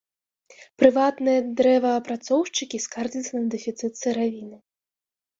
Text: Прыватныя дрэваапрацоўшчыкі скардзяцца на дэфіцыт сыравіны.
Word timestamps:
Прыватныя 0.83 1.39
дрэваапрацоўшчыкі 1.59 2.77
скардзяцца 2.85 3.33
на 3.43 3.43
дэфіцыт 3.55 3.93
сыравіны. 4.01 4.57